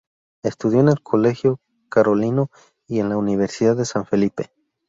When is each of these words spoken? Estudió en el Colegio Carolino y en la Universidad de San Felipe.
Estudió 0.41 0.79
en 0.79 0.89
el 0.89 1.03
Colegio 1.03 1.59
Carolino 1.87 2.49
y 2.87 3.01
en 3.01 3.09
la 3.09 3.17
Universidad 3.17 3.77
de 3.77 3.85
San 3.85 4.07
Felipe. 4.07 4.51